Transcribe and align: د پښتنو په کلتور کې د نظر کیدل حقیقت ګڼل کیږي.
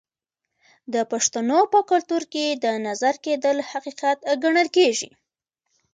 د 0.93 0.95
پښتنو 1.11 1.59
په 1.73 1.79
کلتور 1.91 2.23
کې 2.33 2.45
د 2.63 2.65
نظر 2.87 3.13
کیدل 3.25 3.57
حقیقت 3.71 4.17
ګڼل 4.43 4.67
کیږي. 4.77 5.09